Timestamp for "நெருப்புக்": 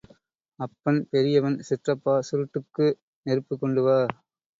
3.25-3.61